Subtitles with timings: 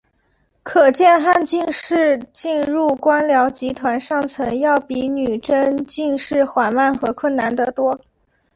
[0.63, 8.01] 可见汉进士进入官僚集团上层要比女真进士缓慢和困难得多。